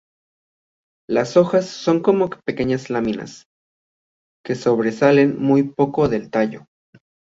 Las 1.07 1.37
hojas 1.37 1.67
son 1.67 2.01
como 2.01 2.31
pequeñas 2.43 2.89
laminas, 2.89 3.45
que 4.43 4.55
sobresalen 4.55 5.39
muy 5.39 5.61
poco 5.75 6.09
del 6.09 6.31
tallo. 6.31 6.65